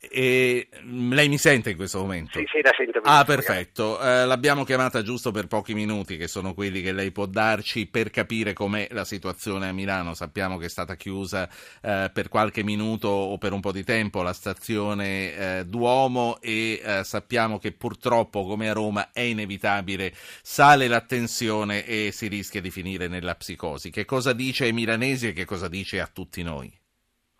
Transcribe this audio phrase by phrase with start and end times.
[0.00, 2.38] E lei mi sente in questo momento?
[2.38, 4.00] Sì, sì, la sento Ah, perfetto.
[4.00, 8.10] Eh, l'abbiamo chiamata giusto per pochi minuti, che sono quelli che lei può darci per
[8.10, 10.14] capire com'è la situazione a Milano.
[10.14, 11.48] Sappiamo che è stata chiusa
[11.82, 16.80] eh, per qualche minuto o per un po' di tempo la stazione eh, Duomo e
[16.82, 22.60] eh, sappiamo che purtroppo, come a Roma, è inevitabile, sale la tensione e si rischia
[22.60, 23.90] di finire nella psicosi.
[23.90, 26.72] Che cosa dice ai milanesi e che cosa dice a tutti noi?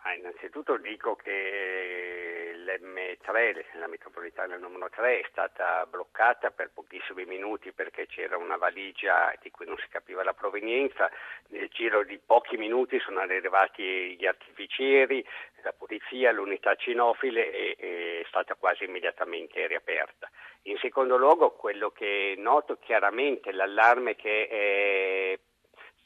[0.06, 2.05] Ah, innanzitutto dico che
[2.80, 9.32] l'M3, la metropolitana numero 3, è stata bloccata per pochissimi minuti perché c'era una valigia
[9.40, 11.10] di cui non si capiva la provenienza.
[11.48, 15.24] Nel giro di pochi minuti sono arrivati gli artificieri,
[15.62, 20.30] la polizia, l'unità cinofile e è stata quasi immediatamente riaperta.
[20.62, 25.38] In secondo luogo, quello che noto chiaramente l'allarme che è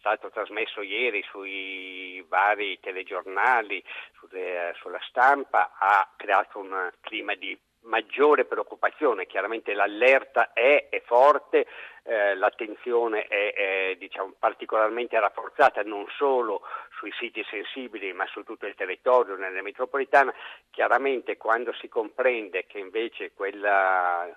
[0.01, 3.85] stato trasmesso ieri sui vari telegiornali,
[4.19, 11.67] sulle, sulla stampa, ha creato un clima di maggiore preoccupazione, chiaramente l'allerta è, è forte,
[12.03, 16.63] eh, l'attenzione è, è diciamo, particolarmente rafforzata non solo
[16.99, 20.35] sui siti sensibili ma su tutto il territorio, nella metropolitana,
[20.71, 24.29] chiaramente quando si comprende che invece quella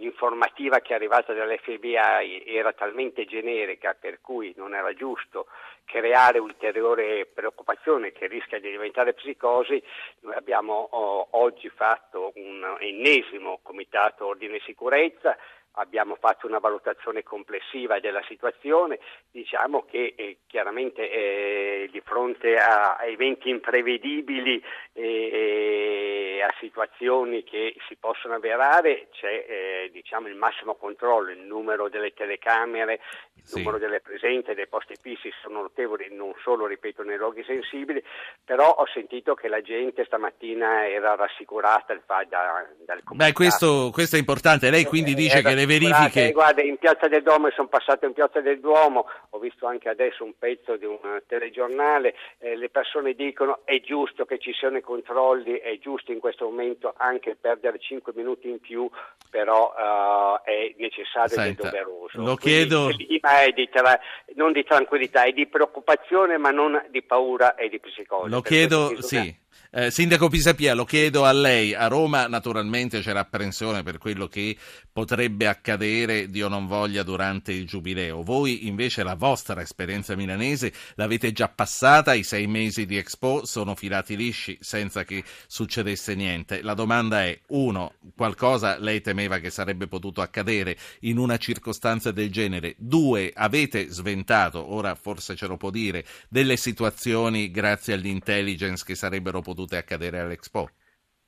[0.00, 5.46] informativa che è arrivata dall'FBI era talmente generica per cui non era giusto
[5.84, 9.82] creare ulteriore preoccupazione che rischia di diventare psicosi,
[10.20, 15.36] noi abbiamo oh, oggi fatto un ennesimo comitato ordine e sicurezza
[15.78, 18.98] abbiamo fatto una valutazione complessiva della situazione,
[19.30, 24.62] diciamo che eh, chiaramente eh, di fronte a, eventi imprevedibili
[24.92, 31.88] e a situazioni che si possono avverare c'è eh, diciamo, il massimo controllo, il numero
[31.88, 33.00] delle telecamere,
[33.34, 33.58] il sì.
[33.58, 38.02] numero delle presenze dei posti fissi sono notevoli, non solo ripeto nei luoghi sensibili,
[38.44, 43.14] però ho sentito che la gente stamattina era rassicurata da, dal comunicato.
[43.14, 46.32] Beh, questo, questo, è importante, lei quindi dice che le verifiche...
[46.32, 50.24] Guarda, in Piazza del Duomo, sono passato in Piazza del Duomo, ho visto anche adesso
[50.24, 54.82] un pezzo di un telegiornale, eh, le persone dicono è giusto che ci siano i
[54.82, 58.90] controlli, è giusto in questo momento anche perdere 5 minuti in più,
[59.30, 62.20] però uh, è necessario Senta, ed è doveroso.
[62.22, 62.86] Lo chiedo...
[62.86, 63.98] Quindi, è di tra...
[64.34, 68.30] non di tranquillità, è di preoccupazione ma non di paura e di psicosi.
[68.30, 69.46] Lo chiedo, sì.
[69.70, 71.74] Eh, Sindaco Pisapia, lo chiedo a lei.
[71.74, 74.56] A Roma naturalmente c'è l'apprensione per quello che
[74.90, 78.22] potrebbe accadere, Dio non voglia, durante il Giubileo.
[78.22, 83.74] Voi invece la vostra esperienza milanese l'avete già passata, i sei mesi di Expo sono
[83.74, 86.62] filati lisci senza che succedesse niente.
[86.62, 92.32] La domanda è, uno, qualcosa lei temeva che sarebbe potuto accadere in una circostanza del
[92.32, 92.74] genere?
[92.78, 99.42] Due, avete sventato, ora forse ce lo può dire, delle situazioni grazie all'intelligence che sarebbero
[99.42, 100.70] potute potute accadere all'Expo?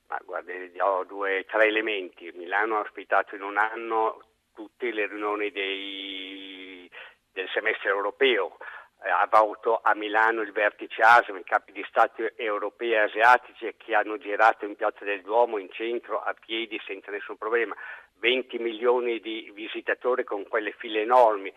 [0.09, 2.33] Ma guardi, ho due, tre elementi.
[2.34, 4.25] Milano ha ospitato in un anno
[4.55, 6.91] tutte le riunioni dei,
[7.33, 8.56] del semestre europeo,
[9.05, 13.73] eh, ha avuto a Milano il vertice ASEM, i capi di Stati europei e asiatici
[13.77, 17.77] che hanno girato in Piazza del Duomo, in centro, a piedi, senza nessun problema.
[18.19, 21.53] 20 milioni di visitatori con quelle file enormi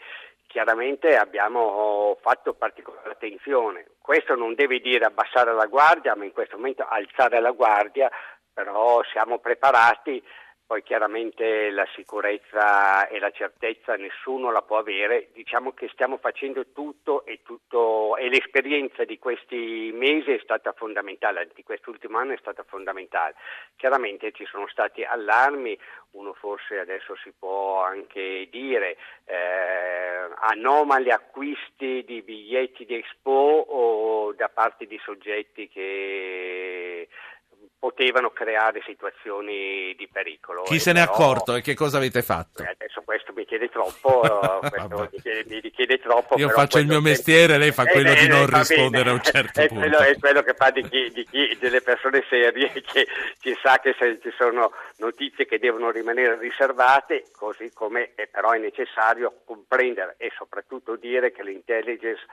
[0.54, 3.88] chiaramente abbiamo fatto particolare attenzione.
[4.00, 8.08] Questo non deve dire abbassare la guardia, ma in questo momento alzare la guardia,
[8.54, 10.24] però siamo preparati
[10.74, 16.66] poi chiaramente la sicurezza e la certezza nessuno la può avere, diciamo che stiamo facendo
[16.74, 22.38] tutto e, tutto, e l'esperienza di questi mesi è stata fondamentale, di quest'ultimo anno è
[22.40, 23.36] stata fondamentale.
[23.76, 25.78] Chiaramente ci sono stati allarmi,
[26.14, 34.34] uno forse adesso si può anche dire, eh, anomali acquisti di biglietti di Expo o
[34.34, 37.08] da parte di soggetti che
[37.84, 40.62] potevano creare situazioni di pericolo.
[40.62, 42.64] Chi se n'è accorto e che cosa avete fatto?
[42.64, 44.22] Eh, adesso questo mi chiede troppo,
[44.64, 46.38] questo mi, chiede, mi richiede troppo.
[46.38, 47.10] Io faccio il mio che...
[47.10, 49.82] mestiere, lei fa quello eh, di non rispondere a un certo è punto.
[49.82, 53.06] Quello, è quello che fa di chi, di chi, delle persone serie che,
[53.38, 58.52] che sa che se ci sono notizie che devono rimanere riservate, così come è, però
[58.52, 62.24] è necessario comprendere e soprattutto dire che l'intelligence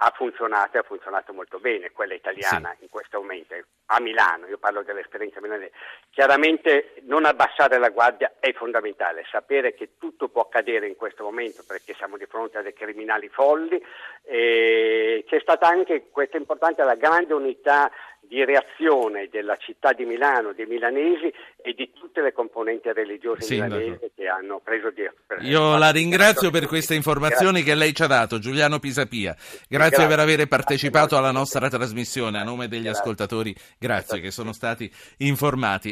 [0.00, 2.84] ha funzionato e ha funzionato molto bene, quella italiana sì.
[2.84, 3.54] in questo momento,
[3.86, 5.72] a Milano, io parlo dell'esperienza milanese.
[6.10, 11.64] Chiaramente non abbassare la guardia è fondamentale, sapere che tutto può accadere in questo momento
[11.66, 13.82] perché siamo di fronte a dei criminali folli.
[14.22, 17.90] E c'è stata anche, questo è importante, la grande unità
[18.28, 21.32] di reazione della città di Milano, dei milanesi
[21.62, 23.76] e di tutte le componenti religiose Sindaco.
[23.76, 25.02] milanesi che hanno preso di...
[25.48, 27.72] Io la ringrazio per queste informazioni Grazie.
[27.72, 29.34] che lei ci ha dato, Giuliano Pisapia.
[29.34, 30.06] Grazie, Grazie.
[30.06, 33.00] per aver partecipato alla nostra trasmissione a nome degli Grazie.
[33.00, 33.54] ascoltatori.
[33.78, 35.86] Grazie che sono stati informati.